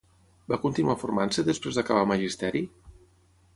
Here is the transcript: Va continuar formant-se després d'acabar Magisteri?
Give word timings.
Va 0.53 0.57
continuar 0.63 0.95
formant-se 1.01 1.45
després 1.51 1.79
d'acabar 1.81 2.09
Magisteri? 2.15 2.65